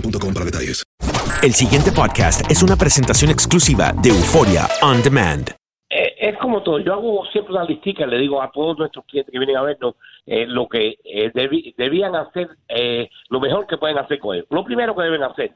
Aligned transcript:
boostmobile.com 0.00 0.34
para 0.34 0.44
detalles. 0.46 0.84
El 1.42 1.52
siguiente 1.52 1.90
podcast 1.92 2.50
es 2.50 2.62
una 2.62 2.76
presentación 2.76 3.30
exclusiva 3.30 3.92
de 4.02 4.10
Euforia 4.10 4.66
On 4.82 5.02
Demand. 5.02 5.50
Eh, 5.88 6.14
es 6.18 6.36
como 6.38 6.62
todo. 6.62 6.78
Yo 6.80 6.94
hago 6.94 7.24
siempre 7.32 7.54
una 7.54 7.64
listica, 7.64 8.06
le 8.06 8.18
digo 8.18 8.42
a 8.42 8.50
todos 8.50 8.78
nuestros 8.78 9.04
clientes 9.06 9.32
que 9.32 9.38
vienen 9.38 9.56
a 9.56 9.62
vernos 9.62 9.94
eh, 10.26 10.46
lo 10.46 10.66
que 10.68 10.96
eh, 11.04 11.32
debi- 11.32 11.74
debían 11.76 12.16
hacer, 12.16 12.48
eh, 12.68 13.08
lo 13.28 13.40
mejor 13.40 13.66
que 13.66 13.76
pueden 13.78 13.98
hacer 13.98 14.18
con 14.18 14.36
él. 14.36 14.44
Lo 14.50 14.64
primero 14.64 14.96
que 14.96 15.02
deben 15.02 15.22
hacer, 15.22 15.52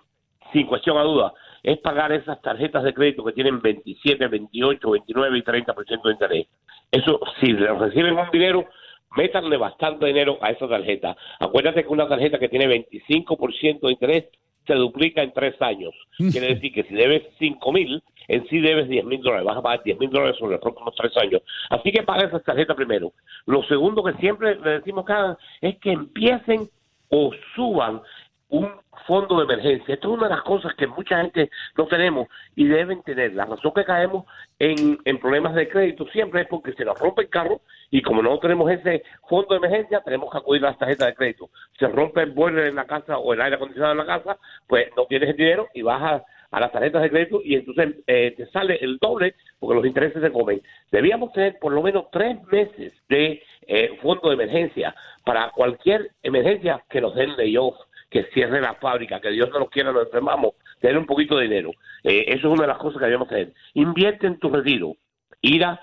sin 0.52 0.66
cuestión 0.66 0.96
a 0.98 1.02
duda, 1.02 1.32
es 1.62 1.78
pagar 1.78 2.12
esas 2.12 2.40
tarjetas 2.40 2.84
de 2.84 2.94
crédito 2.94 3.24
que 3.24 3.32
tienen 3.32 3.60
27, 3.60 4.28
28, 4.28 4.90
29 4.90 5.38
y 5.38 5.42
30% 5.42 6.02
de 6.04 6.12
interés. 6.12 6.46
Eso, 6.92 7.20
si 7.40 7.52
reciben 7.52 8.16
un 8.16 8.30
dinero, 8.32 8.66
métanle 9.16 9.56
bastante 9.56 10.06
dinero 10.06 10.38
a 10.40 10.50
esa 10.50 10.68
tarjeta. 10.68 11.16
Acuérdate 11.38 11.82
que 11.82 11.88
una 11.88 12.08
tarjeta 12.08 12.38
que 12.38 12.48
tiene 12.48 12.66
25% 12.66 13.80
de 13.80 13.92
interés 13.92 14.24
se 14.66 14.74
duplica 14.74 15.22
en 15.22 15.32
tres 15.32 15.60
años. 15.60 15.94
Quiere 16.16 16.54
decir 16.54 16.72
que 16.72 16.84
si 16.84 16.94
debes 16.94 17.22
5 17.38 17.72
mil, 17.72 18.02
en 18.28 18.46
sí 18.48 18.60
debes 18.60 18.88
10 18.88 19.04
mil 19.04 19.20
dólares. 19.20 19.44
Vas 19.44 19.56
a 19.56 19.62
pagar 19.62 19.82
10 19.82 19.98
mil 19.98 20.10
dólares 20.10 20.36
sobre 20.38 20.52
los 20.52 20.60
próximos 20.60 20.94
tres 20.96 21.16
años. 21.16 21.42
Así 21.68 21.90
que 21.90 22.02
paga 22.02 22.26
esa 22.26 22.40
tarjeta 22.40 22.74
primero. 22.74 23.12
Lo 23.46 23.62
segundo 23.64 24.04
que 24.04 24.12
siempre 24.14 24.56
le 24.56 24.70
decimos 24.78 25.04
hagan 25.08 25.36
es 25.60 25.78
que 25.78 25.92
empiecen 25.92 26.68
o 27.08 27.32
suban 27.56 28.00
un 28.48 28.68
fondo 29.06 29.38
de 29.38 29.44
emergencia. 29.44 29.94
Esto 29.94 30.08
es 30.08 30.18
una 30.18 30.28
de 30.28 30.34
las 30.34 30.42
cosas 30.42 30.74
que 30.74 30.86
mucha 30.86 31.20
gente 31.20 31.50
no 31.76 31.86
tenemos 31.86 32.28
y 32.54 32.66
deben 32.66 33.02
tener. 33.02 33.34
La 33.34 33.46
razón 33.46 33.72
que 33.74 33.84
caemos 33.84 34.26
en, 34.58 34.98
en 35.04 35.18
problemas 35.18 35.54
de 35.54 35.68
crédito 35.68 36.06
siempre 36.08 36.42
es 36.42 36.48
porque 36.48 36.72
se 36.72 36.84
nos 36.84 36.98
rompe 36.98 37.22
el 37.22 37.28
carro 37.28 37.60
y 37.90 38.02
como 38.02 38.22
no 38.22 38.38
tenemos 38.38 38.70
ese 38.70 39.02
fondo 39.28 39.48
de 39.50 39.66
emergencia, 39.66 40.00
tenemos 40.04 40.30
que 40.30 40.38
acudir 40.38 40.64
a 40.64 40.68
las 40.68 40.78
tarjetas 40.78 41.08
de 41.08 41.14
crédito. 41.14 41.50
Se 41.78 41.88
rompe 41.88 42.22
el 42.22 42.30
boiler 42.30 42.66
en 42.66 42.76
la 42.76 42.86
casa 42.86 43.18
o 43.18 43.32
el 43.32 43.40
aire 43.40 43.56
acondicionado 43.56 43.92
en 43.92 43.98
la 43.98 44.06
casa, 44.06 44.38
pues 44.66 44.88
no 44.96 45.06
tienes 45.06 45.30
el 45.30 45.36
dinero 45.36 45.68
y 45.74 45.82
vas 45.82 46.02
a, 46.02 46.24
a 46.50 46.60
las 46.60 46.72
tarjetas 46.72 47.02
de 47.02 47.10
crédito 47.10 47.40
y 47.44 47.56
entonces 47.56 47.96
eh, 48.06 48.34
te 48.36 48.46
sale 48.46 48.78
el 48.80 48.98
doble 48.98 49.34
porque 49.58 49.74
los 49.76 49.86
intereses 49.86 50.22
se 50.22 50.32
comen. 50.32 50.62
Debíamos 50.90 51.32
tener 51.32 51.58
por 51.58 51.72
lo 51.72 51.82
menos 51.82 52.10
tres 52.10 52.42
meses 52.46 52.92
de 53.08 53.42
eh, 53.66 53.98
fondo 54.02 54.28
de 54.28 54.34
emergencia 54.34 54.94
para 55.24 55.50
cualquier 55.50 56.12
emergencia 56.22 56.82
que 56.88 57.00
nos 57.00 57.14
den 57.14 57.36
layoff 57.36 57.76
que 58.08 58.24
cierre 58.34 58.60
la 58.60 58.74
fábrica, 58.74 59.20
que 59.20 59.30
Dios 59.30 59.50
no 59.50 59.60
nos 59.60 59.70
quiera, 59.70 59.92
nos 59.92 60.06
enfermamos, 60.06 60.54
tener 60.80 60.98
un 60.98 61.06
poquito 61.06 61.36
de 61.36 61.44
dinero. 61.44 61.70
Eh, 62.02 62.24
eso 62.26 62.48
es 62.48 62.52
una 62.52 62.62
de 62.62 62.68
las 62.68 62.78
cosas 62.78 62.98
que 62.98 63.04
debemos 63.04 63.28
hacer. 63.28 63.52
Invierte 63.74 64.26
en 64.26 64.38
tu 64.38 64.50
retiro. 64.50 64.96
Ir 65.40 65.64
a 65.64 65.80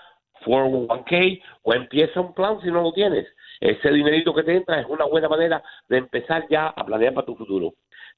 401k 0.48 1.42
o 1.64 1.74
empieza 1.74 2.22
un 2.22 2.34
plan 2.34 2.60
si 2.62 2.68
no 2.72 2.82
lo 2.82 2.94
tienes. 2.94 3.28
Ese 3.60 3.92
dinerito 3.92 4.34
que 4.34 4.44
te 4.44 4.56
entra 4.56 4.80
es 4.80 4.88
una 4.88 5.06
buena 5.06 5.28
manera 5.28 5.62
de 5.90 5.98
empezar 5.98 6.46
ya 6.50 6.68
a 6.68 6.86
planear 6.86 7.14
para 7.14 7.26
tu 7.26 7.36
futuro. 7.36 7.74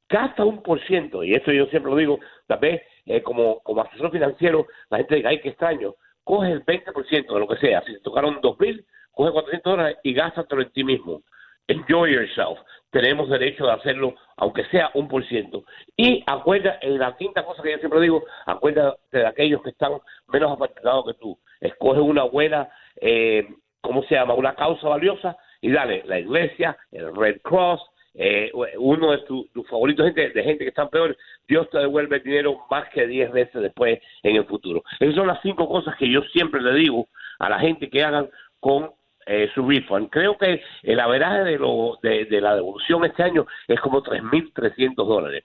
Gasta 0.08 0.44
un 0.44 0.64
por 0.64 0.80
ciento, 0.86 1.24
y 1.24 1.34
eso 1.34 1.52
yo 1.52 1.66
siempre 1.68 1.92
lo 1.92 1.98
digo, 1.98 2.20
tal 2.48 2.60
vez 2.60 2.82
eh, 3.06 3.22
como, 3.22 3.60
como 3.62 3.82
asesor 3.82 4.12
financiero, 4.12 4.68
la 4.90 4.98
gente 4.98 5.16
diga, 5.16 5.30
ay, 5.30 5.40
qué 5.42 5.50
extraño, 5.50 5.96
coge 6.24 6.52
el 6.52 6.66
20% 6.66 7.34
de 7.34 7.40
lo 7.40 7.48
que 7.48 7.58
sea. 7.58 7.82
Si 7.86 7.94
te 7.94 8.00
tocaron 8.00 8.42
2.000, 8.42 8.86
coge 9.12 9.32
400 9.32 9.72
dólares 9.72 9.98
y 10.04 10.14
gástatelo 10.14 10.62
en 10.62 10.72
ti 10.72 10.84
mismo 10.84 11.22
enjoy 11.70 12.12
yourself. 12.12 12.58
Tenemos 12.92 13.30
derecho 13.30 13.66
de 13.66 13.74
hacerlo, 13.74 14.16
aunque 14.38 14.66
sea 14.66 14.90
un 14.94 15.08
por 15.08 15.26
ciento. 15.28 15.64
Y 15.96 16.24
acuérdate, 16.26 16.88
la 16.90 17.16
quinta 17.18 17.46
cosa 17.46 17.62
que 17.62 17.72
yo 17.72 17.78
siempre 17.78 18.02
digo, 18.02 18.24
acuérdate 18.46 18.98
de 19.12 19.28
aquellos 19.28 19.62
que 19.62 19.70
están 19.70 19.94
menos 20.28 20.52
apartados 20.52 21.06
que 21.06 21.14
tú. 21.14 21.38
Escoge 21.62 22.00
una 22.00 22.24
buena, 22.24 22.70
eh, 23.00 23.48
¿cómo 23.82 24.04
se 24.04 24.16
llama? 24.16 24.34
Una 24.34 24.56
causa 24.56 24.88
valiosa 24.88 25.38
y 25.62 25.72
dale, 25.72 26.04
la 26.06 26.20
iglesia, 26.20 26.78
el 26.92 27.16
Red 27.16 27.42
Cross, 27.42 27.82
eh, 28.16 28.52
uno 28.78 29.12
de 29.12 29.20
tus 29.20 29.52
tus 29.52 29.68
favoritos 29.70 30.06
gente, 30.06 30.30
de 30.30 30.44
gente 30.44 30.64
que 30.64 30.70
están 30.70 30.90
peor, 30.90 31.16
Dios 31.48 31.70
te 31.70 31.80
devuelve 31.80 32.18
el 32.18 32.24
dinero 32.24 32.66
más 32.70 32.90
que 32.90 33.08
10 33.08 33.32
veces 33.32 33.62
después 33.62 34.00
en 34.24 34.36
el 34.36 34.46
futuro. 34.46 34.84
Esas 35.00 35.16
son 35.16 35.28
las 35.28 35.42
cinco 35.42 35.70
cosas 35.70 35.96
que 35.98 36.10
yo 36.10 36.22
siempre 36.34 36.62
le 36.62 36.74
digo 36.74 37.08
a 37.40 37.50
la 37.50 37.60
gente 37.60 37.90
que 37.90 38.04
hagan 38.04 38.30
con 38.60 38.92
eh, 39.30 39.48
su 39.54 39.68
refund. 39.68 40.10
Creo 40.10 40.38
que 40.40 40.62
el 40.82 41.00
averaje 41.00 41.44
de, 41.44 41.60
lo, 41.60 42.00
de, 42.02 42.26
de 42.26 42.42
la 42.42 42.56
devolución 42.56 43.06
este 43.06 43.22
año 43.22 43.46
es 43.68 43.80
como 43.80 44.02
3.300 44.02 44.96
dólares. 44.96 45.44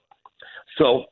So, 0.78 1.06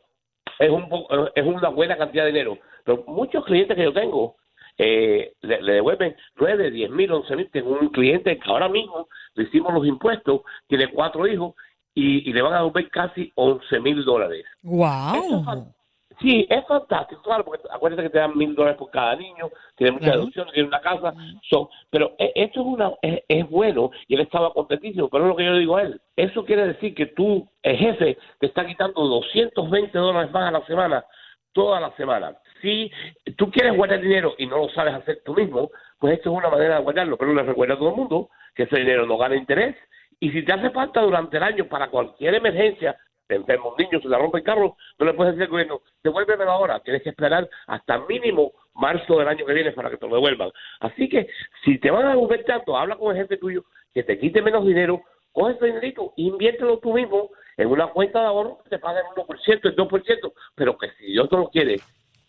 es, 0.58 0.70
un 0.70 0.88
es 1.34 1.44
una 1.46 1.68
buena 1.68 1.98
cantidad 1.98 2.24
de 2.24 2.32
dinero. 2.32 2.58
Pero 2.82 3.04
muchos 3.06 3.44
clientes 3.44 3.76
que 3.76 3.84
yo 3.84 3.92
tengo 3.92 4.36
eh, 4.78 5.34
le, 5.42 5.60
le 5.60 5.72
devuelven 5.74 6.16
9, 6.36 6.70
10 6.70 6.90
mil, 6.90 7.12
11 7.12 7.36
mil. 7.36 7.50
Tengo 7.50 7.78
un 7.78 7.88
cliente 7.90 8.38
que 8.38 8.50
ahora 8.50 8.70
mismo 8.70 9.06
le 9.34 9.44
hicimos 9.44 9.74
los 9.74 9.86
impuestos, 9.86 10.40
tiene 10.66 10.88
cuatro 10.88 11.26
hijos 11.26 11.54
y, 11.94 12.28
y 12.30 12.32
le 12.32 12.40
van 12.40 12.54
a 12.54 12.58
devolver 12.58 12.88
casi 12.88 13.30
11 13.34 13.80
mil 13.80 14.02
dólares. 14.02 14.46
¡Wow! 14.62 15.74
Sí, 16.20 16.46
es 16.48 16.66
fantástico, 16.66 17.22
claro, 17.22 17.44
porque 17.44 17.66
acuérdate 17.70 18.04
que 18.04 18.10
te 18.10 18.18
dan 18.18 18.36
mil 18.36 18.54
dólares 18.54 18.78
por 18.78 18.90
cada 18.90 19.16
niño, 19.16 19.50
tiene 19.76 19.92
muchas 19.92 20.12
deducciones, 20.12 20.52
tiene 20.52 20.68
una 20.68 20.80
casa, 20.80 21.14
so, 21.48 21.70
pero 21.90 22.14
e- 22.18 22.32
esto 22.34 22.60
es, 22.60 22.66
una, 22.66 22.92
es, 23.02 23.22
es 23.28 23.48
bueno 23.48 23.90
y 24.08 24.14
él 24.14 24.20
estaba 24.20 24.52
contentísimo, 24.52 25.08
pero 25.08 25.24
es 25.24 25.28
lo 25.28 25.36
que 25.36 25.44
yo 25.44 25.52
le 25.52 25.60
digo 25.60 25.76
a 25.76 25.82
él. 25.82 26.00
Eso 26.16 26.44
quiere 26.44 26.66
decir 26.66 26.94
que 26.94 27.06
tú, 27.06 27.48
el 27.62 27.76
jefe, 27.76 28.18
te 28.38 28.46
está 28.46 28.66
quitando 28.66 29.06
220 29.06 29.96
dólares 29.98 30.30
más 30.30 30.48
a 30.48 30.58
la 30.58 30.66
semana, 30.66 31.04
toda 31.52 31.80
la 31.80 31.94
semana. 31.96 32.36
Si 32.60 32.90
tú 33.36 33.50
quieres 33.50 33.76
guardar 33.76 34.00
dinero 34.00 34.34
y 34.38 34.46
no 34.46 34.58
lo 34.58 34.68
sabes 34.70 34.94
hacer 34.94 35.22
tú 35.24 35.34
mismo, 35.34 35.70
pues 35.98 36.14
esto 36.14 36.30
es 36.30 36.36
una 36.36 36.48
manera 36.48 36.76
de 36.76 36.82
guardarlo, 36.82 37.16
pero 37.16 37.34
le 37.34 37.42
recuerda 37.42 37.74
a 37.74 37.78
todo 37.78 37.90
el 37.90 37.96
mundo 37.96 38.28
que 38.54 38.64
ese 38.64 38.78
dinero 38.78 39.06
no 39.06 39.16
gana 39.18 39.36
interés 39.36 39.76
Y 40.20 40.30
si 40.30 40.44
te 40.44 40.52
hace 40.52 40.70
falta 40.70 41.00
durante 41.00 41.36
el 41.36 41.42
año 41.42 41.66
para 41.66 41.88
cualquier 41.88 42.34
emergencia, 42.34 42.96
te 43.32 43.36
enferma 43.36 43.70
un 43.70 43.76
niño, 43.78 43.98
se 44.02 44.08
le 44.08 44.18
rompe 44.18 44.40
el 44.40 44.44
no 44.44 44.76
le 44.98 45.14
puedes 45.14 45.32
decir 45.32 45.44
al 45.44 45.50
gobierno, 45.50 45.80
devuélvemelo 46.04 46.50
ahora, 46.50 46.80
tienes 46.80 47.02
que 47.02 47.08
esperar 47.08 47.48
hasta 47.66 47.98
mínimo 48.00 48.52
marzo 48.74 49.18
del 49.18 49.28
año 49.28 49.46
que 49.46 49.54
viene 49.54 49.72
para 49.72 49.88
que 49.88 49.96
te 49.96 50.06
lo 50.06 50.16
devuelvan. 50.16 50.50
Así 50.80 51.08
que 51.08 51.26
si 51.64 51.78
te 51.78 51.90
van 51.90 52.06
a 52.06 52.10
devolver 52.10 52.44
tanto, 52.44 52.76
habla 52.76 52.96
con 52.96 53.16
el 53.16 53.22
jefe 53.22 53.38
tuyo 53.38 53.64
que 53.94 54.02
te 54.02 54.18
quite 54.18 54.42
menos 54.42 54.66
dinero, 54.66 55.00
coge 55.32 55.54
ese 55.54 55.66
dinerito, 55.66 56.12
inviértelo 56.16 56.78
tú 56.78 56.92
mismo 56.92 57.30
en 57.56 57.68
una 57.68 57.86
cuenta 57.86 58.20
de 58.20 58.26
ahorro 58.26 58.58
que 58.64 58.70
te 58.70 58.78
paguen 58.78 59.04
el 59.16 59.22
1%, 59.22 59.60
el 59.62 59.76
2%, 59.76 60.32
pero 60.54 60.76
que 60.76 60.90
si 60.98 61.06
Dios 61.06 61.32
no 61.32 61.38
lo 61.38 61.48
quiere, 61.48 61.76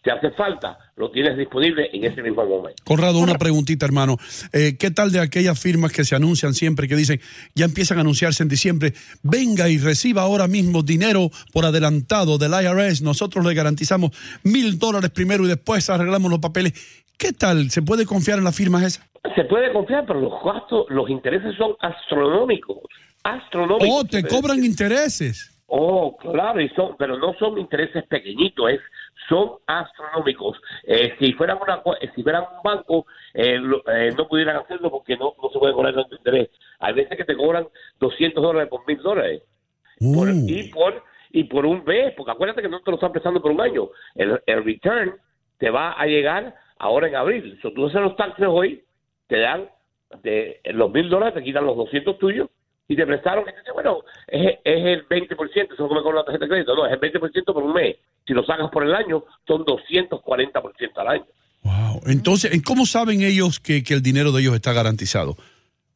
te 0.03 0.11
hace 0.11 0.31
falta, 0.31 0.77
lo 0.97 1.09
tienes 1.11 1.37
disponible 1.37 1.89
en 1.93 2.03
ese 2.03 2.21
mismo 2.21 2.45
momento. 2.45 2.83
Conrado, 2.83 3.19
una 3.19 3.35
preguntita, 3.35 3.85
hermano. 3.85 4.17
Eh, 4.51 4.75
¿Qué 4.77 4.91
tal 4.91 5.11
de 5.11 5.21
aquellas 5.21 5.59
firmas 5.59 5.93
que 5.93 6.03
se 6.03 6.13
anuncian 6.13 6.53
siempre, 6.53 6.89
que 6.89 6.95
dicen, 6.97 7.21
ya 7.55 7.65
empiezan 7.65 7.99
a 7.99 8.01
anunciarse 8.01 8.43
en 8.43 8.49
diciembre, 8.49 8.93
venga 9.23 9.69
y 9.69 9.77
reciba 9.77 10.23
ahora 10.23 10.47
mismo 10.49 10.83
dinero 10.83 11.29
por 11.53 11.65
adelantado 11.65 12.37
del 12.37 12.51
IRS, 12.51 13.01
nosotros 13.01 13.45
le 13.45 13.53
garantizamos 13.53 14.11
mil 14.43 14.77
dólares 14.77 15.09
primero 15.09 15.45
y 15.45 15.47
después 15.47 15.89
arreglamos 15.89 16.29
los 16.29 16.39
papeles? 16.39 16.73
¿Qué 17.17 17.31
tal? 17.31 17.69
¿Se 17.69 17.81
puede 17.81 18.05
confiar 18.05 18.39
en 18.39 18.43
las 18.43 18.55
firmas 18.55 18.83
esas? 18.83 19.09
Se 19.35 19.45
puede 19.45 19.71
confiar, 19.71 20.05
pero 20.05 20.19
los 20.19 20.33
gastos, 20.43 20.85
los 20.89 21.09
intereses 21.09 21.55
son 21.57 21.75
astronómicos. 21.79 22.79
Astronómicos. 23.23 23.87
Oh, 23.89 24.03
te 24.03 24.21
cobran 24.23 24.65
intereses. 24.65 25.49
Oh, 25.67 26.15
claro, 26.17 26.61
y 26.61 26.69
son, 26.69 26.95
pero 26.99 27.17
no 27.17 27.33
son 27.39 27.57
intereses 27.57 28.03
pequeñitos, 28.07 28.69
es, 28.69 28.79
son 29.29 29.53
astronómicos. 29.67 30.59
Eh, 30.83 31.15
si 31.19 31.33
fueran 31.33 31.59
una, 31.61 31.81
si 32.15 32.23
fueran 32.23 32.43
un 32.43 32.63
banco, 32.63 33.05
eh, 33.33 33.59
eh, 33.93 34.13
no 34.17 34.27
pudieran 34.27 34.57
hacerlo 34.57 34.91
porque 34.91 35.17
no, 35.17 35.33
no 35.41 35.49
se 35.49 35.59
puede 35.59 35.73
cobrar 35.73 35.93
tanto 35.95 36.15
interés. 36.15 36.49
Hay 36.79 36.93
veces 36.93 37.17
que 37.17 37.25
te 37.25 37.35
cobran 37.35 37.67
200 37.99 38.41
dólares 38.43 38.69
por 38.69 38.85
mil 38.87 38.97
dólares. 39.01 39.41
Por- 39.99 40.29
y 40.29 40.63
por 40.69 41.03
y 41.35 41.45
por 41.45 41.65
un 41.65 41.83
mes, 41.83 42.13
porque 42.15 42.31
acuérdate 42.31 42.61
que 42.61 42.69
no 42.69 42.79
te 42.81 42.91
lo 42.91 42.95
están 42.95 43.11
prestando 43.11 43.41
por 43.41 43.51
un 43.51 43.61
año. 43.61 43.89
El, 44.13 44.39
el 44.45 44.63
return 44.63 45.15
te 45.57 45.71
va 45.71 45.93
a 45.93 46.05
llegar 46.05 46.53
ahora 46.77 47.07
en 47.07 47.15
abril. 47.15 47.59
Si 47.61 47.73
tú 47.73 47.87
haces 47.87 48.01
los 48.01 48.15
taxes 48.15 48.45
hoy, 48.47 48.83
te 49.27 49.39
dan 49.39 49.67
de 50.21 50.61
los 50.65 50.91
mil 50.91 51.09
dólares, 51.09 51.33
te 51.33 51.43
quitan 51.43 51.65
los 51.65 51.75
200 51.75 52.19
tuyos 52.19 52.49
y 52.87 52.95
te 52.95 53.05
prestaron, 53.05 53.45
dicen, 53.45 53.73
bueno, 53.73 53.99
es, 54.27 54.59
es 54.63 54.85
el 54.85 55.07
20%, 55.07 55.73
eso 55.73 55.85
es 55.85 55.91
me 55.91 56.01
cobra 56.01 56.19
la 56.19 56.25
tarjeta 56.25 56.45
de 56.45 56.49
crédito, 56.49 56.75
no, 56.75 56.85
es 56.85 56.93
el 56.93 56.99
20% 56.99 57.45
por 57.45 57.63
un 57.63 57.73
mes. 57.73 57.97
Si 58.25 58.33
lo 58.33 58.43
sacas 58.43 58.69
por 58.71 58.83
el 58.83 58.93
año, 58.93 59.23
son 59.47 59.65
240% 59.65 60.91
al 60.97 61.07
año. 61.07 61.25
Wow. 61.63 62.01
Entonces, 62.07 62.61
¿cómo 62.63 62.85
saben 62.85 63.21
ellos 63.21 63.59
que, 63.59 63.83
que 63.83 63.93
el 63.93 64.01
dinero 64.01 64.31
de 64.31 64.41
ellos 64.41 64.55
está 64.55 64.73
garantizado? 64.73 65.35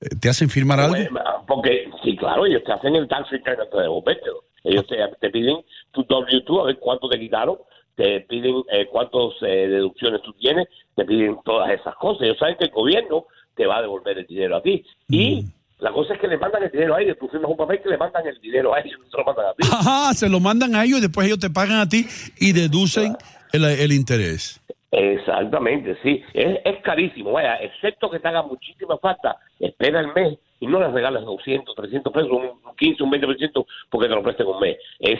Eh, 0.02 0.16
¿Te 0.20 0.30
hacen 0.30 0.50
firmar 0.50 0.80
algo? 0.80 0.96
Pues, 0.96 1.10
Porque, 1.46 1.90
sí, 2.04 2.16
claro, 2.16 2.46
ellos 2.46 2.64
te 2.64 2.72
hacen 2.72 2.96
el 2.96 3.08
tax 3.08 3.30
return 3.32 3.60
antes 3.60 3.76
de 3.76 3.82
devolvértelo. 3.82 4.44
Ellos 4.64 4.88
te, 4.88 4.98
te 5.20 5.30
piden 5.30 5.58
tu 5.92 6.04
W2 6.04 6.62
a 6.62 6.66
ver 6.66 6.80
cuánto 6.80 7.10
te 7.10 7.20
quitaron, 7.20 7.58
te 7.96 8.22
piden 8.22 8.64
eh, 8.72 8.88
cuántas 8.92 9.42
eh, 9.42 9.68
deducciones 9.68 10.22
tú 10.22 10.34
tienes, 10.34 10.68
te 10.96 11.06
piden 11.06 11.38
todas 11.44 11.70
esas 11.72 11.96
cosas. 11.96 12.24
Ellos 12.24 12.38
saben 12.38 12.58
que 12.58 12.66
el 12.66 12.72
gobierno 12.72 13.26
te 13.56 13.66
va 13.66 13.78
a 13.78 13.82
devolver 13.82 14.18
el 14.18 14.28
dinero 14.28 14.58
a 14.58 14.62
ti. 14.62 14.86
Y 15.10 15.46
la 15.80 15.92
cosa 15.92 16.16
es 16.16 16.20
que 16.20 16.28
le 16.28 16.38
mandan 16.38 16.64
el 16.64 16.72
dinero 16.72 16.96
a 16.96 17.02
ellos. 17.02 17.18
Tú 17.20 17.28
firmas 17.28 17.52
un 17.52 17.58
papel 17.58 17.82
que 17.82 17.90
le 17.90 17.98
mandan 17.98 18.26
el 18.26 18.40
dinero 18.42 18.74
a 18.74 18.80
ellos, 18.80 19.00
no 19.00 19.10
se 19.10 19.18
lo 19.18 19.24
mandan 19.24 19.46
a 19.46 19.54
ti. 19.54 19.68
Ajá, 19.72 20.14
se 20.14 20.30
lo 20.30 20.40
mandan 20.40 20.76
a 20.76 20.84
ellos 20.84 21.00
y 21.00 21.02
después 21.02 21.28
ellos 21.28 21.40
te 21.40 21.50
pagan 21.50 21.80
a 21.80 21.88
ti 21.88 22.08
y 22.40 22.54
deducen 22.54 23.16
el, 23.54 23.64
el 23.66 23.92
interés. 23.92 24.62
Exactamente, 24.92 25.98
sí. 26.02 26.24
Es, 26.34 26.60
es 26.64 26.82
carísimo, 26.82 27.34
vaya, 27.34 27.58
excepto 27.58 28.10
que 28.10 28.20
te 28.20 28.28
haga 28.28 28.42
muchísima 28.42 28.98
falta, 28.98 29.38
espera 29.60 30.00
el 30.00 30.14
mes 30.14 30.40
y 30.60 30.68
no 30.68 30.80
les 30.80 30.92
regales 30.92 31.24
200, 31.24 31.76
300 31.76 32.14
pesos, 32.14 32.32
un 32.32 32.76
15, 32.76 33.04
un 33.04 33.12
20% 33.12 33.66
porque 33.90 34.08
te 34.08 34.16
lo 34.16 34.24
presten 34.24 34.48
un 34.48 34.60
mes. 34.60 34.78
Es, 35.00 35.20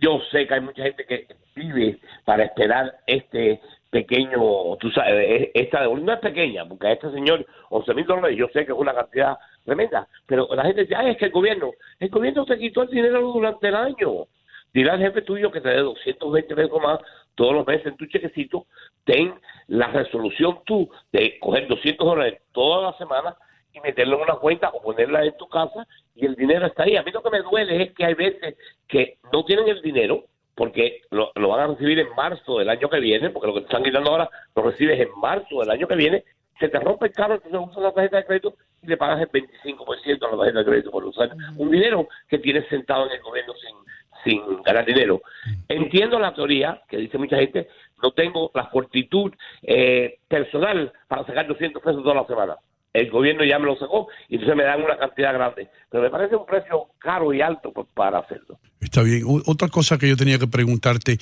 yo 0.00 0.20
sé 0.30 0.46
que 0.46 0.54
hay 0.54 0.60
mucha 0.60 0.82
gente 0.82 1.04
que 1.04 1.26
vive 1.56 1.98
para 2.24 2.44
esperar 2.44 3.00
este 3.06 3.60
pequeño, 3.90 4.76
tú 4.78 4.90
sabes, 4.90 5.50
esta 5.54 5.80
devolución 5.80 6.06
no 6.06 6.12
es 6.14 6.20
pequeña, 6.20 6.66
porque 6.66 6.86
a 6.86 6.92
este 6.92 7.10
señor 7.10 7.46
11 7.70 7.94
mil 7.94 8.06
dólares 8.06 8.36
yo 8.36 8.46
sé 8.48 8.66
que 8.66 8.72
es 8.72 8.78
una 8.78 8.94
cantidad 8.94 9.38
tremenda, 9.64 10.06
pero 10.26 10.48
la 10.54 10.64
gente 10.64 10.82
dice, 10.82 10.94
ay, 10.94 11.10
es 11.10 11.16
que 11.16 11.26
el 11.26 11.32
gobierno, 11.32 11.70
el 11.98 12.08
gobierno 12.10 12.44
te 12.44 12.58
quitó 12.58 12.82
el 12.82 12.90
dinero 12.90 13.20
durante 13.20 13.68
el 13.68 13.74
año. 13.74 14.26
Dile 14.72 14.90
al 14.90 15.00
jefe 15.00 15.22
tuyo 15.22 15.50
que 15.50 15.62
te 15.62 15.70
dé 15.70 15.78
220 15.78 16.54
pesos 16.54 16.82
más 16.82 17.00
todos 17.34 17.54
los 17.54 17.66
meses 17.66 17.86
en 17.86 17.96
tu 17.96 18.06
chequecito, 18.06 18.66
ten 19.04 19.32
la 19.68 19.86
resolución 19.88 20.58
tú 20.66 20.90
de 21.12 21.38
coger 21.38 21.68
200 21.68 22.06
dólares 22.06 22.42
toda 22.52 22.90
la 22.90 22.98
semana 22.98 23.36
y 23.72 23.80
meterlo 23.80 24.16
en 24.16 24.22
una 24.22 24.34
cuenta 24.34 24.70
o 24.70 24.82
ponerla 24.82 25.24
en 25.24 25.36
tu 25.36 25.48
casa 25.48 25.86
y 26.14 26.26
el 26.26 26.34
dinero 26.34 26.66
está 26.66 26.82
ahí. 26.82 26.96
A 26.96 27.02
mí 27.02 27.12
lo 27.12 27.22
que 27.22 27.30
me 27.30 27.42
duele 27.42 27.82
es 27.82 27.92
que 27.92 28.04
hay 28.04 28.14
veces 28.14 28.56
que 28.88 29.18
no 29.32 29.44
tienen 29.44 29.68
el 29.68 29.80
dinero 29.82 30.24
porque 30.58 31.02
lo, 31.12 31.30
lo 31.36 31.50
van 31.50 31.60
a 31.60 31.66
recibir 31.68 32.00
en 32.00 32.12
marzo 32.16 32.58
del 32.58 32.68
año 32.68 32.90
que 32.90 32.98
viene, 32.98 33.30
porque 33.30 33.46
lo 33.46 33.54
que 33.54 33.60
te 33.60 33.66
están 33.66 33.84
quitando 33.84 34.10
ahora 34.10 34.28
lo 34.56 34.62
recibes 34.64 34.98
en 34.98 35.08
marzo 35.20 35.60
del 35.60 35.70
año 35.70 35.86
que 35.86 35.94
viene, 35.94 36.24
se 36.58 36.68
te 36.68 36.80
rompe 36.80 37.06
el 37.06 37.12
carro, 37.12 37.34
entonces 37.34 37.60
usas 37.70 37.80
la 37.80 37.92
tarjeta 37.92 38.16
de 38.16 38.26
crédito 38.26 38.54
y 38.82 38.88
le 38.88 38.96
pagas 38.96 39.20
el 39.20 39.30
25% 39.30 40.26
a 40.26 40.30
la 40.32 40.36
tarjeta 40.36 40.58
de 40.58 40.64
crédito 40.64 40.90
por 40.90 41.04
usar 41.04 41.30
un 41.56 41.70
dinero 41.70 42.08
que 42.28 42.38
tienes 42.38 42.66
sentado 42.66 43.06
en 43.06 43.12
el 43.12 43.22
gobierno 43.22 43.52
sin, 43.54 43.76
sin 44.24 44.62
ganar 44.64 44.84
dinero. 44.84 45.22
Entiendo 45.68 46.18
la 46.18 46.34
teoría 46.34 46.82
que 46.88 46.96
dice 46.96 47.18
mucha 47.18 47.36
gente, 47.36 47.68
no 48.02 48.10
tengo 48.10 48.50
la 48.52 48.66
fortitud 48.66 49.32
eh, 49.62 50.18
personal 50.26 50.92
para 51.06 51.24
sacar 51.24 51.46
200 51.46 51.80
pesos 51.80 52.02
toda 52.02 52.16
la 52.16 52.26
semana. 52.26 52.56
El 53.00 53.10
gobierno 53.10 53.44
ya 53.44 53.58
me 53.58 53.66
lo 53.66 53.76
sacó 53.76 54.08
y 54.28 54.34
entonces 54.34 54.56
me 54.56 54.64
dan 54.64 54.82
una 54.82 54.98
cantidad 54.98 55.32
grande. 55.32 55.68
Pero 55.90 56.02
me 56.02 56.10
parece 56.10 56.36
un 56.36 56.46
precio 56.46 56.86
caro 56.98 57.32
y 57.32 57.40
alto 57.40 57.72
para 57.94 58.18
hacerlo. 58.18 58.58
Está 58.80 59.02
bien. 59.02 59.24
Otra 59.46 59.68
cosa 59.68 59.98
que 59.98 60.08
yo 60.08 60.16
tenía 60.16 60.38
que 60.38 60.46
preguntarte 60.46 61.18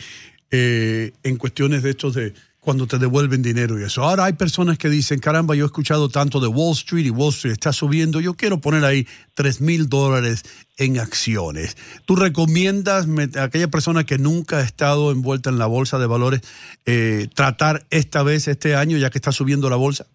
eh, 0.51 1.13
en 1.23 1.37
cuestiones 1.37 1.83
de 1.83 1.91
estos 1.91 2.15
de 2.15 2.33
cuando 2.67 2.89
te 2.89 2.99
devuelven 2.99 3.43
dinero 3.43 3.79
y 3.79 3.85
eso. 3.85 4.03
Ahora 4.03 4.25
hay 4.25 4.33
personas 4.33 4.77
que 4.77 4.89
dicen, 4.89 5.21
caramba, 5.21 5.55
yo 5.55 5.65
he 5.65 5.67
escuchado 5.67 6.09
tanto 6.09 6.41
de 6.41 6.49
Wall 6.49 6.73
Street 6.73 7.07
y 7.07 7.11
Wall 7.11 7.33
Street 7.33 7.53
está 7.53 7.73
subiendo, 7.73 8.19
yo 8.19 8.35
quiero 8.35 8.61
poner 8.61 8.85
ahí 8.85 9.07
tres 9.35 9.61
mil 9.61 9.89
dólares 9.89 10.43
en 10.77 10.99
acciones. 10.99 11.77
¿Tú 12.07 12.17
recomiendas 12.17 13.07
a 13.37 13.45
aquella 13.45 13.69
persona 13.69 14.03
que 14.03 14.19
nunca 14.19 14.59
ha 14.59 14.63
estado 14.63 15.13
envuelta 15.13 15.49
en 15.49 15.59
la 15.59 15.67
bolsa 15.67 16.01
de 16.01 16.07
valores 16.09 16.41
eh, 16.87 17.29
tratar 17.35 17.87
esta 17.91 18.25
vez, 18.25 18.49
este 18.49 18.75
año, 18.75 18.99
ya 18.99 19.11
que 19.11 19.19
está 19.19 19.31
subiendo 19.31 19.71
la 19.71 19.77
bolsa? 19.77 20.07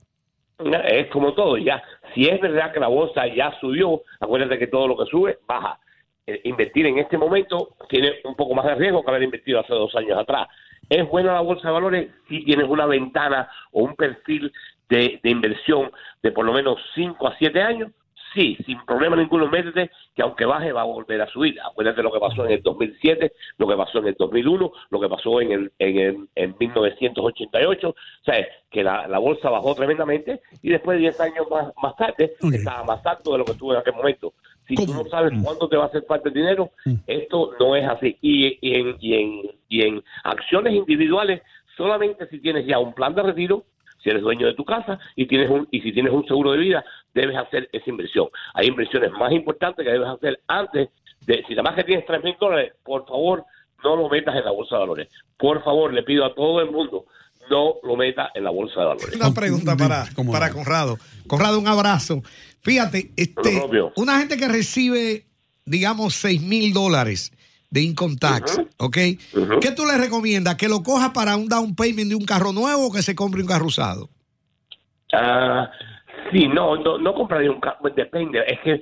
Es 0.85 1.07
como 1.07 1.33
todo, 1.33 1.57
ya. 1.57 1.81
Si 2.13 2.27
es 2.27 2.39
verdad 2.39 2.71
que 2.71 2.79
la 2.79 2.87
bolsa 2.87 3.27
ya 3.27 3.51
subió, 3.59 4.01
acuérdate 4.19 4.59
que 4.59 4.67
todo 4.67 4.87
lo 4.87 4.97
que 4.97 5.05
sube, 5.05 5.39
baja. 5.47 5.79
Eh, 6.27 6.41
invertir 6.43 6.85
en 6.85 6.99
este 6.99 7.17
momento 7.17 7.75
tiene 7.89 8.13
un 8.23 8.35
poco 8.35 8.53
más 8.53 8.65
de 8.65 8.75
riesgo 8.75 9.03
que 9.03 9.09
haber 9.09 9.23
invertido 9.23 9.59
hace 9.59 9.73
dos 9.73 9.95
años 9.95 10.17
atrás. 10.17 10.47
¿Es 10.89 11.07
buena 11.09 11.33
la 11.33 11.41
bolsa 11.41 11.67
de 11.67 11.73
valores 11.73 12.11
si 12.27 12.43
tienes 12.43 12.67
una 12.67 12.85
ventana 12.85 13.49
o 13.71 13.83
un 13.83 13.95
perfil 13.95 14.51
de, 14.89 15.19
de 15.23 15.29
inversión 15.29 15.91
de 16.21 16.31
por 16.31 16.45
lo 16.45 16.53
menos 16.53 16.79
5 16.95 17.27
a 17.27 17.37
7 17.37 17.61
años? 17.61 17.91
Sí, 18.33 18.57
sin 18.65 18.79
problema 18.85 19.17
ninguno, 19.17 19.47
métete, 19.49 19.91
que 20.15 20.21
aunque 20.21 20.45
baje 20.45 20.71
va 20.71 20.81
a 20.81 20.85
volver 20.85 21.21
a 21.21 21.27
subir. 21.27 21.59
Acuérdate 21.61 22.01
lo 22.01 22.11
que 22.11 22.19
pasó 22.19 22.45
en 22.45 22.51
el 22.51 22.61
2007, 22.61 23.33
lo 23.57 23.67
que 23.67 23.75
pasó 23.75 23.99
en 23.99 24.07
el 24.07 24.15
2001, 24.17 24.71
lo 24.89 24.99
que 24.99 25.09
pasó 25.09 25.41
en 25.41 25.51
el 25.51 25.71
en, 25.79 25.99
el, 25.99 26.29
en 26.35 26.55
1988. 26.57 27.89
O 27.89 27.95
sea, 28.23 28.47
que 28.69 28.83
la, 28.83 29.07
la 29.07 29.19
bolsa 29.19 29.49
bajó 29.49 29.75
tremendamente 29.75 30.41
y 30.61 30.69
después, 30.69 30.97
10 30.99 31.19
años 31.19 31.47
más, 31.51 31.73
más 31.81 31.95
tarde, 31.97 32.35
estaba 32.53 32.83
más 32.85 33.05
alto 33.05 33.33
de 33.33 33.39
lo 33.39 33.45
que 33.45 33.51
estuvo 33.51 33.73
en 33.73 33.79
aquel 33.79 33.95
momento. 33.95 34.33
Si 34.67 34.75
tú 34.75 34.93
no 34.93 35.03
sabes 35.09 35.33
cuándo 35.43 35.67
te 35.67 35.75
va 35.75 35.85
a 35.85 35.87
hacer 35.87 36.05
falta 36.07 36.29
el 36.29 36.35
dinero, 36.35 36.71
esto 37.07 37.51
no 37.59 37.75
es 37.75 37.85
así. 37.85 38.17
Y, 38.21 38.57
y 38.61 38.75
en, 38.75 38.95
y, 39.01 39.13
en, 39.15 39.51
y 39.67 39.81
en 39.81 40.03
acciones 40.23 40.73
individuales, 40.73 41.41
solamente 41.75 42.27
si 42.27 42.39
tienes 42.39 42.65
ya 42.65 42.79
un 42.79 42.93
plan 42.93 43.13
de 43.13 43.23
retiro, 43.23 43.65
si 44.03 44.09
eres 44.09 44.21
dueño 44.21 44.47
de 44.47 44.53
tu 44.53 44.65
casa 44.65 44.99
y 45.15 45.27
tienes 45.27 45.49
un 45.49 45.67
y 45.71 45.81
si 45.81 45.91
tienes 45.91 46.11
un 46.13 46.25
seguro 46.25 46.51
de 46.51 46.57
vida, 46.57 46.83
debes 47.13 47.37
hacer 47.37 47.69
esa 47.71 47.89
inversión. 47.89 48.27
Hay 48.53 48.67
inversiones 48.67 49.11
más 49.11 49.31
importantes 49.31 49.85
que 49.85 49.91
debes 49.91 50.07
hacer 50.07 50.41
antes 50.47 50.89
de, 51.25 51.43
si 51.47 51.53
nada 51.53 51.63
más 51.63 51.75
que 51.75 51.83
tienes 51.83 52.05
tres 52.05 52.23
mil 52.23 52.35
dólares, 52.39 52.73
por 52.83 53.05
favor, 53.05 53.45
no 53.83 53.95
lo 53.95 54.09
metas 54.09 54.35
en 54.35 54.45
la 54.45 54.51
bolsa 54.51 54.75
de 54.75 54.79
valores. 54.79 55.07
Por 55.37 55.63
favor, 55.63 55.93
le 55.93 56.03
pido 56.03 56.25
a 56.25 56.33
todo 56.33 56.61
el 56.61 56.71
mundo, 56.71 57.05
no 57.49 57.75
lo 57.83 57.95
meta 57.95 58.31
en 58.33 58.43
la 58.43 58.49
bolsa 58.49 58.79
de 58.79 58.85
valores. 58.87 59.15
Una 59.15 59.33
pregunta 59.33 59.75
para, 59.75 60.05
para 60.31 60.51
Conrado. 60.51 60.97
Conrado, 61.27 61.59
un 61.59 61.67
abrazo. 61.67 62.21
Fíjate, 62.61 63.11
este, 63.15 63.61
una 63.95 64.19
gente 64.19 64.37
que 64.37 64.47
recibe, 64.47 65.25
digamos, 65.65 66.15
6 66.15 66.41
mil 66.41 66.73
dólares 66.73 67.31
de 67.71 67.81
income 67.81 68.17
tax, 68.19 68.61
¿ok? 68.77 68.97
¿Qué 69.61 69.71
tú 69.75 69.85
le 69.85 69.97
recomiendas? 69.97 70.55
¿Que 70.55 70.67
lo 70.67 70.83
coja 70.83 71.13
para 71.13 71.35
un 71.37 71.47
down 71.47 71.73
payment 71.75 72.09
de 72.09 72.15
un 72.15 72.25
carro 72.25 72.51
nuevo 72.51 72.87
o 72.87 72.91
que 72.91 73.01
se 73.01 73.15
compre 73.15 73.41
un 73.41 73.47
carro 73.47 73.65
usado? 73.65 74.09
Ah, 75.13 75.71
sí, 76.31 76.47
no, 76.47 76.75
no, 76.77 76.97
no 76.97 77.13
compraría 77.13 77.49
un 77.51 77.59
carro, 77.61 77.89
depende. 77.95 78.43
Es 78.45 78.59
que 78.59 78.81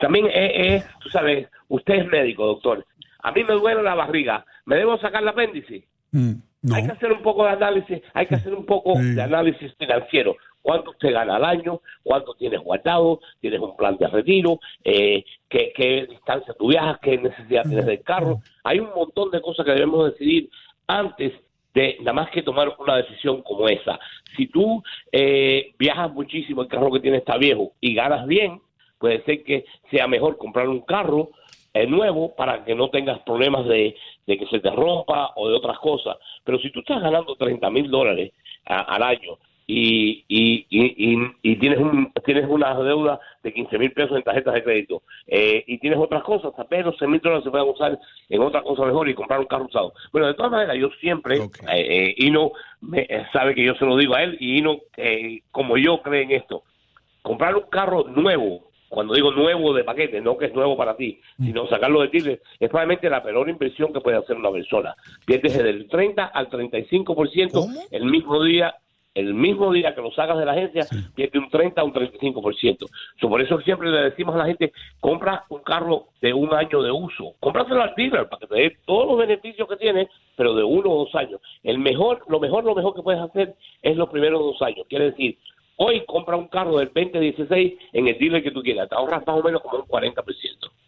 también 0.00 0.26
es, 0.32 0.82
es, 0.82 0.84
tú 1.00 1.10
sabes, 1.10 1.48
usted 1.68 1.94
es 1.94 2.06
médico, 2.08 2.46
doctor. 2.46 2.84
A 3.22 3.30
mí 3.32 3.44
me 3.44 3.54
duele 3.54 3.82
la 3.82 3.94
barriga. 3.94 4.44
¿Me 4.64 4.76
debo 4.76 4.98
sacar 4.98 5.22
el 5.22 5.28
apéndice? 5.28 5.86
Mm, 6.12 6.32
Hay 6.72 6.86
que 6.86 6.92
hacer 6.92 7.12
un 7.12 7.22
poco 7.22 7.44
de 7.44 7.50
análisis, 7.50 8.00
hay 8.14 8.26
que 8.26 8.34
hacer 8.34 8.54
un 8.54 8.64
poco 8.66 8.94
de 8.98 9.22
análisis 9.22 9.72
financiero. 9.78 10.36
Cuánto 10.62 10.90
usted 10.90 11.12
gana 11.12 11.36
al 11.36 11.44
año, 11.44 11.80
cuánto 12.02 12.34
tienes 12.34 12.60
guardado, 12.60 13.20
tienes 13.40 13.60
un 13.60 13.76
plan 13.76 13.96
de 13.96 14.08
retiro, 14.08 14.60
eh, 14.84 15.24
qué, 15.48 15.72
qué 15.74 16.06
distancia 16.08 16.54
tú 16.58 16.68
viajas, 16.68 16.98
qué 17.00 17.18
necesidad 17.18 17.64
tienes 17.64 17.86
del 17.86 18.02
carro. 18.02 18.38
Hay 18.64 18.80
un 18.80 18.90
montón 18.94 19.30
de 19.30 19.40
cosas 19.40 19.64
que 19.64 19.72
debemos 19.72 20.12
decidir 20.12 20.50
antes 20.86 21.32
de 21.74 21.96
nada 22.00 22.12
más 22.12 22.30
que 22.30 22.42
tomar 22.42 22.74
una 22.78 22.96
decisión 22.96 23.42
como 23.42 23.68
esa. 23.68 23.98
Si 24.36 24.46
tú 24.48 24.82
eh, 25.12 25.72
viajas 25.78 26.12
muchísimo, 26.12 26.62
el 26.62 26.68
carro 26.68 26.90
que 26.90 27.00
tienes 27.00 27.20
está 27.20 27.36
viejo 27.36 27.72
y 27.80 27.94
ganas 27.94 28.26
bien, 28.26 28.60
puede 28.98 29.22
ser 29.24 29.44
que 29.44 29.64
sea 29.90 30.06
mejor 30.06 30.36
comprar 30.36 30.68
un 30.68 30.80
carro 30.80 31.30
eh, 31.72 31.86
nuevo 31.86 32.34
para 32.34 32.64
que 32.64 32.74
no 32.74 32.90
tengas 32.90 33.20
problemas 33.20 33.66
de, 33.66 33.94
de 34.26 34.38
que 34.38 34.46
se 34.46 34.58
te 34.58 34.70
rompa 34.70 35.32
o 35.36 35.48
de 35.48 35.54
otras 35.54 35.78
cosas. 35.78 36.16
Pero 36.44 36.58
si 36.58 36.70
tú 36.70 36.80
estás 36.80 37.00
ganando 37.00 37.36
30 37.36 37.70
mil 37.70 37.90
dólares 37.90 38.32
al 38.64 39.02
año 39.02 39.38
y, 39.72 40.24
y, 40.28 40.66
y, 41.42 41.56
tienes 41.56 41.78
un 41.78 42.12
tienes 42.24 42.48
una 42.48 42.74
deuda 42.74 43.20
de 43.42 43.52
15 43.52 43.78
mil 43.78 43.92
pesos 43.92 44.16
en 44.16 44.24
tarjetas 44.24 44.54
de 44.54 44.64
crédito 44.64 45.02
eh, 45.28 45.62
y 45.66 45.78
tienes 45.78 45.98
otras 45.98 46.24
cosas, 46.24 46.52
tal 46.56 46.66
vez 46.68 46.84
los 46.84 46.96
6 46.98 47.08
mil 47.08 47.20
dólares 47.20 47.44
se 47.44 47.50
pueden 47.50 47.68
usar 47.68 47.98
en 48.28 48.42
otra 48.42 48.62
cosa 48.62 48.84
mejor 48.84 49.08
y 49.08 49.14
comprar 49.14 49.38
un 49.38 49.46
carro 49.46 49.66
usado. 49.66 49.92
Bueno, 50.12 50.26
de 50.26 50.34
todas 50.34 50.50
maneras, 50.50 50.76
yo 50.76 50.90
siempre, 51.00 51.36
eh, 51.36 51.48
eh, 51.68 52.14
Ino 52.18 52.50
me, 52.80 53.02
eh, 53.02 53.26
sabe 53.32 53.54
que 53.54 53.64
yo 53.64 53.74
se 53.74 53.84
lo 53.84 53.96
digo 53.96 54.16
a 54.16 54.24
él 54.24 54.36
y 54.40 54.58
Ino, 54.58 54.78
eh, 54.96 55.42
como 55.52 55.76
yo, 55.76 56.02
cree 56.02 56.22
en 56.22 56.32
esto. 56.32 56.64
Comprar 57.22 57.54
un 57.54 57.64
carro 57.70 58.04
nuevo, 58.08 58.70
cuando 58.88 59.14
digo 59.14 59.30
nuevo 59.30 59.72
de 59.72 59.84
paquete, 59.84 60.20
no 60.20 60.36
que 60.36 60.46
es 60.46 60.54
nuevo 60.54 60.76
para 60.76 60.96
ti, 60.96 61.20
sino 61.38 61.68
sacarlo 61.68 62.00
de 62.00 62.08
dealer, 62.08 62.42
es 62.58 62.68
probablemente 62.68 63.08
la 63.08 63.22
peor 63.22 63.48
inversión 63.48 63.92
que 63.92 64.00
puede 64.00 64.16
hacer 64.16 64.36
una 64.36 64.50
persona. 64.50 64.96
Pierdes 65.24 65.62
del 65.62 65.88
30 65.88 66.24
al 66.24 66.50
35% 66.50 67.88
el 67.92 68.04
mismo 68.06 68.42
día 68.42 68.74
el 69.14 69.34
mismo 69.34 69.72
día 69.72 69.94
que 69.94 70.00
lo 70.00 70.12
sacas 70.12 70.38
de 70.38 70.44
la 70.44 70.52
agencia, 70.52 70.86
pierde 71.14 71.38
un 71.38 71.50
30 71.50 71.80
a 71.80 71.84
un 71.84 71.92
35%. 71.92 72.88
So, 73.20 73.28
por 73.28 73.40
eso 73.40 73.60
siempre 73.60 73.90
le 73.90 74.10
decimos 74.10 74.34
a 74.34 74.38
la 74.38 74.46
gente, 74.46 74.72
compra 75.00 75.44
un 75.48 75.62
carro 75.62 76.08
de 76.20 76.32
un 76.32 76.54
año 76.54 76.82
de 76.82 76.90
uso, 76.90 77.34
cómpraselo 77.40 77.82
al 77.82 77.94
dealer 77.96 78.28
para 78.28 78.40
que 78.40 78.46
te 78.46 78.54
dé 78.54 78.76
todos 78.86 79.06
los 79.08 79.18
beneficios 79.18 79.68
que 79.68 79.76
tiene, 79.76 80.08
pero 80.36 80.54
de 80.54 80.62
uno 80.62 80.90
o 80.90 81.04
dos 81.04 81.14
años. 81.14 81.40
El 81.62 81.78
mejor, 81.78 82.24
lo 82.28 82.38
mejor, 82.38 82.64
lo 82.64 82.74
mejor 82.74 82.94
que 82.94 83.02
puedes 83.02 83.20
hacer 83.20 83.54
es 83.82 83.96
los 83.96 84.08
primeros 84.10 84.40
dos 84.40 84.62
años. 84.62 84.86
Quiere 84.88 85.10
decir, 85.10 85.38
hoy 85.76 86.04
compra 86.06 86.36
un 86.36 86.48
carro 86.48 86.78
del 86.78 86.90
2016 86.94 87.72
en 87.92 88.08
el 88.08 88.18
dealer 88.18 88.42
que 88.42 88.52
tú 88.52 88.62
quieras, 88.62 88.88
te 88.88 88.94
ahorras 88.94 89.26
más 89.26 89.36
o 89.36 89.42
menos 89.42 89.60
como 89.62 89.78
un 89.78 89.88
40%. 89.88 90.24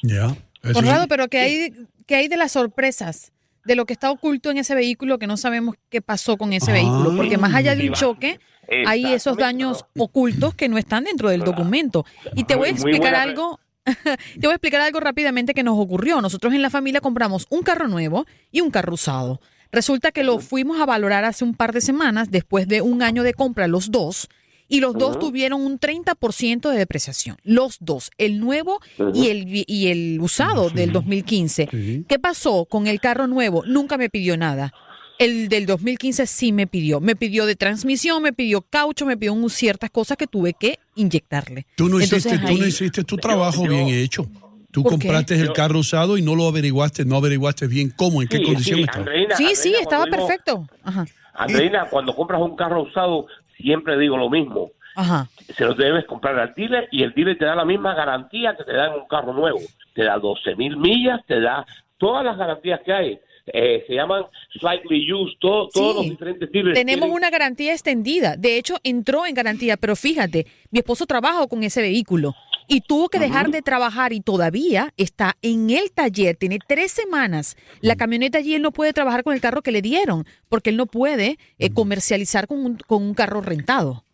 Ya. 0.03 0.27
Eso 0.63 0.75
Conrado, 0.75 1.03
sí. 1.03 1.09
pero 1.09 1.27
¿qué 1.29 1.39
hay, 1.39 1.73
¿qué 2.07 2.17
hay 2.17 2.29
de 2.29 2.37
las 2.37 2.53
sorpresas? 2.53 3.33
De 3.65 3.77
lo 3.77 3.87
que 3.87 3.93
está 3.93 4.11
oculto 4.11 4.51
en 4.51 4.59
ese 4.59 4.75
vehículo 4.75 5.19
que 5.19 5.27
no 5.27 5.37
sabemos 5.37 5.77
qué 5.89 6.01
pasó 6.03 6.37
con 6.37 6.53
ese 6.53 6.71
Ah. 6.71 6.75
vehículo. 6.75 7.17
Porque 7.17 7.39
más 7.39 7.55
allá 7.55 7.75
de 7.77 7.89
un 7.89 7.95
choque, 7.95 8.41
hay 8.87 9.07
esos 9.13 9.37
daños 9.37 9.85
ocultos 9.97 10.55
que 10.55 10.69
no 10.69 10.79
están 10.79 11.05
dentro 11.05 11.29
del 11.31 11.43
documento. 11.43 12.05
Y 12.35 12.45
te 12.45 12.55
voy 12.57 12.69
a 12.69 12.73
explicar 12.73 13.15
algo. 13.15 13.61
Te 14.41 14.47
voy 14.47 14.51
a 14.51 14.55
explicar 14.55 14.81
algo 14.81 15.01
rápidamente 15.01 15.55
que 15.55 15.65
nos 15.65 15.77
ocurrió. 15.77 16.21
Nosotros 16.21 16.55
en 16.55 16.63
la 16.63 16.71
familia 16.71 17.01
compramos 17.01 17.47
un 17.51 17.63
carro 17.63 17.89
nuevo 17.89 18.27
y 18.53 18.61
un 18.61 18.71
carro 18.71 18.95
usado. 18.95 19.41
Resulta 19.73 20.13
que 20.13 20.23
lo 20.23 20.39
fuimos 20.39 20.81
a 20.81 20.87
valorar 20.87 21.25
hace 21.25 21.43
un 21.45 21.55
par 21.55 21.73
de 21.73 21.81
semanas, 21.81 22.31
después 22.31 22.69
de 22.69 22.81
un 22.81 23.03
año 23.03 23.23
de 23.25 23.35
compra, 23.35 23.67
los 23.67 23.91
dos, 23.91 24.29
y 24.69 24.81
los 24.81 24.97
dos 24.97 25.19
tuvieron 25.19 25.61
un 25.61 25.79
30% 25.79 26.71
de 26.71 26.79
depreciación. 26.79 27.37
Los 27.45 27.77
dos, 27.81 28.11
el 28.19 28.41
nuevo 28.41 28.81
y 29.15 29.29
el, 29.29 29.65
y 29.67 29.89
el 29.89 30.19
usado 30.21 30.71
del 30.71 30.93
2015. 30.93 32.05
¿Qué 32.09 32.19
pasó 32.19 32.65
con 32.65 32.87
el 32.87 33.01
carro 33.01 33.27
nuevo? 33.27 33.65
Nunca 33.67 33.97
me 33.99 34.09
pidió 34.09 34.37
nada. 34.37 34.73
El 35.19 35.49
del 35.49 35.67
2015 35.67 36.27
sí 36.27 36.53
me 36.53 36.67
pidió. 36.67 37.01
Me 37.01 37.15
pidió 37.15 37.47
de 37.47 37.55
transmisión, 37.55 38.23
me 38.23 38.33
pidió 38.33 38.63
caucho, 38.63 39.05
me 39.07 39.17
pidió 39.17 39.35
un- 39.35 39.51
ciertas 39.51 39.91
cosas 39.91 40.17
que 40.17 40.27
tuve 40.27 40.55
que 40.55 40.79
inyectarle. 40.97 41.67
Tú 41.77 41.89
no, 41.89 42.01
Entonces, 42.01 42.27
hiciste, 42.33 42.47
tú 42.47 42.59
no 42.59 42.67
hiciste 42.67 43.05
tu 43.05 43.17
trabajo 43.19 43.63
bien 43.69 43.89
hecho. 43.89 44.27
Tú 44.71 44.83
compraste 44.83 45.35
el 45.39 45.53
carro 45.53 45.81
usado 45.81 46.17
y 46.17 46.23
no 46.23 46.35
lo 46.35 46.49
averiguaste, 46.49 47.05
no 47.05 47.17
averiguaste 47.17 47.67
bien 47.67 47.93
cómo, 47.95 48.23
en 48.23 48.29
qué 48.29 48.39
Sí, 48.39 48.45
condición 48.45 48.77
sí, 48.79 48.83
estaba. 48.85 48.99
Andreina, 49.01 49.37
Sí, 49.37 49.49
sí, 49.55 49.75
estaba 49.79 50.07
perfecto. 50.07 50.67
Ajá. 50.83 51.05
Andreina, 51.35 51.89
cuando 51.91 52.15
compras 52.17 52.41
un 52.41 52.57
carro 52.57 52.83
usado, 52.83 53.27
siempre 53.63 53.99
digo 53.99 54.17
lo 54.17 54.29
mismo. 54.29 54.71
Ajá. 54.95 55.27
Se 55.57 55.65
lo 55.65 55.73
debes 55.75 56.05
comprar 56.05 56.39
al 56.39 56.53
dealer 56.55 56.87
y 56.93 57.03
el 57.03 57.15
dealer 57.15 57.39
te 57.39 57.47
da 57.47 57.55
la 57.55 57.65
misma 57.65 57.95
garantía 57.95 58.55
que 58.57 58.65
te 58.65 58.73
da 58.75 58.89
en 58.89 58.95
un 59.01 59.09
carro 59.09 59.33
nuevo. 59.33 59.59
Te 59.95 60.05
da 60.05 60.19
12 60.19 60.55
mil 60.57 60.77
millas, 60.77 61.21
te 61.27 61.41
da 61.41 61.65
todas 61.97 62.25
las 62.25 62.37
garantías 62.37 62.81
que 62.85 62.93
hay. 62.93 63.19
Eh, 63.47 63.83
se 63.89 63.95
llaman 63.95 64.25
slightly 64.61 65.13
used, 65.13 65.37
todo- 65.41 65.69
todos 65.73 65.97
los 65.97 66.05
diferentes 66.05 66.51
dealers. 66.53 66.79
Tenemos 66.79 67.01
tienen- 67.07 67.17
una 67.17 67.31
garantía 67.31 67.73
extendida. 67.73 68.37
De 68.37 68.57
hecho, 68.57 68.77
entró 68.85 69.27
en 69.27 69.35
garantía, 69.35 69.77
pero 69.77 69.97
fíjate, 69.97 70.47
mi 70.71 70.79
esposo 70.79 71.07
trabaja 71.07 71.47
con 71.49 71.63
ese 71.65 71.81
vehículo 71.81 72.35
y 72.69 72.81
tuvo 72.83 73.09
que 73.09 73.19
dejar 73.19 73.51
de 73.51 73.63
trabajar 73.63 74.13
y 74.13 74.21
todavía 74.21 74.93
está 74.97 75.37
en 75.43 75.71
el 75.71 75.91
taller. 75.93 76.37
Tiene 76.37 76.59
tres 76.67 76.93
semanas. 76.93 77.57
La 77.81 77.97
camioneta 77.97 78.39
allí 78.39 78.55
él 78.55 78.63
no 78.63 78.71
puede 78.73 78.93
trabajar 78.93 79.23
con 79.25 79.35
el 79.35 79.41
carro 79.41 79.63
que 79.63 79.73
le 79.73 79.83
dieron 79.83 80.25
porque 80.49 80.71
él 80.71 80.77
no 80.77 80.87
puede 80.87 81.39
eh, 81.59 81.71
comercializar 81.73 82.47
con 82.47 82.65
un, 82.65 82.77
con 82.87 83.03
un 83.03 83.15
carro 83.15 83.41
rentado. 83.41 84.05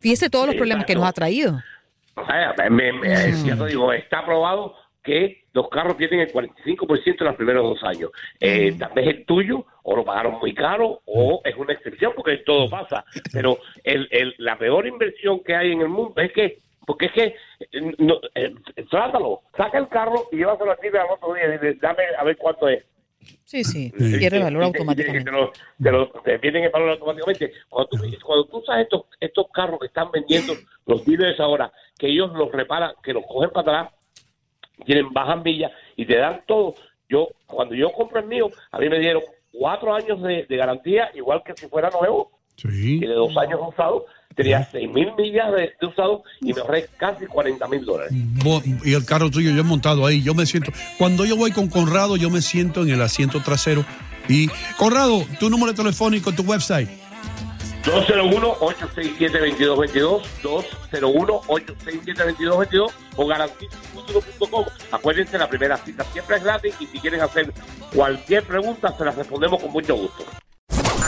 Fíjese 0.00 0.30
todos 0.30 0.46
los 0.46 0.54
Sí, 0.54 0.58
problemas 0.58 0.86
que 0.86 0.94
nos 0.94 1.04
ha 1.04 1.12
traído. 1.12 1.60
Me- 2.70 2.92
me- 2.92 3.08
Mm. 3.32 3.46
Ya 3.46 3.56
te 3.56 3.66
digo, 3.66 3.92
está 3.92 4.24
probado 4.24 4.74
que 5.02 5.44
los 5.52 5.68
carros 5.70 5.96
tienen 5.96 6.20
el 6.20 6.32
45% 6.32 7.20
en 7.20 7.26
los 7.26 7.36
primeros 7.36 7.62
dos 7.64 7.82
años. 7.84 8.10
Eh, 8.38 8.74
Tal 8.78 8.92
vez 8.94 9.06
el 9.08 9.24
tuyo, 9.24 9.64
o 9.82 9.96
lo 9.96 10.04
pagaron 10.04 10.38
muy 10.38 10.54
caro, 10.54 11.00
o 11.06 11.40
es 11.44 11.56
una 11.56 11.72
excepción, 11.72 12.12
porque 12.14 12.38
todo 12.38 12.68
pasa. 12.68 13.04
Pero 13.32 13.58
el, 13.82 14.06
el- 14.10 14.34
la 14.38 14.58
peor 14.58 14.86
inversión 14.86 15.40
que 15.42 15.54
hay 15.56 15.72
en 15.72 15.80
el 15.80 15.88
mundo 15.88 16.20
es 16.20 16.32
que, 16.32 16.58
porque 16.86 17.06
es 17.06 17.12
que, 17.12 17.24
eh, 17.72 17.94
no, 17.98 18.20
eh, 18.34 18.54
trátalo, 18.90 19.42
saca 19.56 19.78
el 19.78 19.88
carro 19.88 20.28
y 20.32 20.36
llévaselo 20.38 20.72
a 20.72 20.76
ti 20.76 20.88
al 20.88 21.06
otro 21.10 21.34
día 21.34 21.46
y 21.46 21.58
dile, 21.58 21.74
dame 21.80 22.02
a 22.18 22.24
ver 22.24 22.36
cuánto 22.36 22.68
es. 22.68 22.84
Sí, 23.44 23.64
sí. 23.64 23.92
Y- 23.98 24.18
Pierde 24.18 24.38
valor 24.42 24.62
automáticamente. 24.64 25.30
Te, 25.30 25.36
lo, 25.36 25.52
te, 25.82 25.90
lo- 25.90 26.08
te 26.22 26.38
pierden 26.38 26.64
el 26.64 26.70
valor 26.70 26.90
automáticamente. 26.90 27.52
Cuando 27.68 27.88
tú, 27.90 27.98
cuando 28.24 28.44
tú 28.46 28.58
usas 28.58 28.80
estos, 28.80 29.02
estos 29.20 29.46
carros 29.52 29.78
que 29.80 29.86
están 29.88 30.10
vendiendo 30.10 30.54
los 30.86 31.04
dealers 31.04 31.38
ahora, 31.40 31.70
que 31.98 32.06
ellos 32.08 32.32
los 32.32 32.50
reparan, 32.52 32.92
que 33.02 33.12
los 33.12 33.24
cogen 33.26 33.50
para 33.50 33.80
atrás, 33.82 33.94
tienen 34.86 35.12
bajas 35.12 35.42
millas 35.44 35.72
y 35.96 36.06
te 36.06 36.16
dan 36.16 36.42
todo. 36.46 36.74
Yo, 37.08 37.28
cuando 37.46 37.74
yo 37.74 37.90
compro 37.92 38.20
el 38.20 38.26
mío, 38.26 38.50
a 38.70 38.78
mí 38.78 38.88
me 38.88 38.98
dieron 39.00 39.22
cuatro 39.52 39.92
años 39.94 40.22
de, 40.22 40.46
de 40.46 40.56
garantía, 40.56 41.10
igual 41.14 41.42
que 41.44 41.54
si 41.56 41.66
fuera 41.68 41.90
nuevo, 41.90 42.30
y 42.72 43.00
de 43.00 43.14
dos 43.14 43.36
años 43.36 43.60
usado, 43.68 44.06
tenía 44.34 44.68
seis 44.70 44.90
mil 44.90 45.12
millas 45.16 45.52
de, 45.52 45.72
de 45.80 45.86
usado 45.86 46.22
y 46.40 46.52
me 46.52 46.60
ahorré 46.60 46.88
casi 46.96 47.26
40 47.26 47.68
mil 47.68 47.84
dólares. 47.84 48.12
Y 48.84 48.94
el 48.94 49.04
carro 49.04 49.30
tuyo, 49.30 49.50
yo 49.50 49.60
he 49.60 49.64
montado 49.64 50.06
ahí, 50.06 50.22
yo 50.22 50.34
me 50.34 50.46
siento, 50.46 50.72
cuando 50.98 51.24
yo 51.24 51.36
voy 51.36 51.52
con 51.52 51.68
Conrado, 51.68 52.16
yo 52.16 52.30
me 52.30 52.42
siento 52.42 52.82
en 52.82 52.90
el 52.90 53.02
asiento 53.02 53.40
trasero. 53.42 53.84
Y, 54.28 54.48
Conrado, 54.76 55.24
tu 55.38 55.48
número 55.50 55.74
telefónico, 55.74 56.32
tu 56.32 56.42
website. 56.42 56.88
201-867-2222, 57.84 60.22
201-867-2222 60.42 62.92
o 63.16 63.26
garantizafuturo.com. 63.26 64.66
Acuérdense, 64.92 65.38
la 65.38 65.48
primera 65.48 65.78
cita 65.78 66.04
siempre 66.12 66.36
es 66.36 66.44
gratis 66.44 66.74
y 66.78 66.84
si 66.86 66.98
quieren 66.98 67.22
hacer 67.22 67.50
cualquier 67.94 68.44
pregunta, 68.44 68.94
se 68.96 69.04
las 69.04 69.16
respondemos 69.16 69.62
con 69.62 69.72
mucho 69.72 69.96
gusto. 69.96 70.24